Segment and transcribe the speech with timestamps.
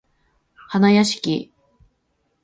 [0.55, 1.51] はなやしき